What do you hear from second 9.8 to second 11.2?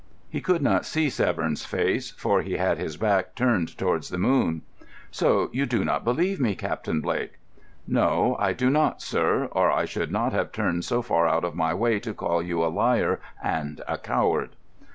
should not have turned so